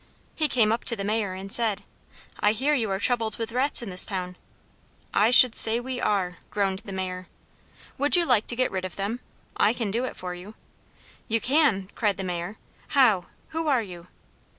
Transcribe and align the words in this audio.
He 0.33 0.47
came 0.47 0.71
up 0.71 0.83
to 0.85 0.95
the 0.95 1.03
Mayor 1.03 1.33
and 1.33 1.51
said, 1.51 1.83
"I 2.39 2.53
hear 2.53 2.73
you 2.73 2.89
are 2.89 2.97
troubled 2.97 3.37
with 3.37 3.51
rats 3.51 3.83
in 3.83 3.91
this 3.91 4.03
town." 4.03 4.35
"I 5.13 5.29
should 5.29 5.55
say 5.55 5.79
we 5.79 6.01
were," 6.01 6.37
groaned 6.49 6.79
the 6.79 6.91
Mayor. 6.91 7.27
"Would 7.99 8.15
you 8.15 8.25
like 8.25 8.47
to 8.47 8.55
get 8.55 8.71
rid 8.71 8.83
of 8.83 8.95
them? 8.95 9.19
I 9.57 9.73
can 9.73 9.91
do 9.91 10.03
it 10.05 10.17
for 10.17 10.33
you." 10.33 10.55
"You 11.27 11.39
can?" 11.39 11.91
cried 11.93 12.17
the 12.17 12.23
Mayor. 12.23 12.57
"How? 12.97 13.25
Who 13.49 13.67
are 13.67 13.83
you?" 13.83 14.07